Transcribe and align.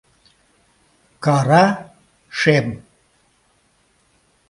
Кара— 1.25 1.63
шем. 2.39 2.67